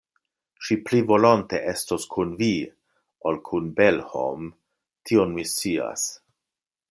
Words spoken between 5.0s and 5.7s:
tion mi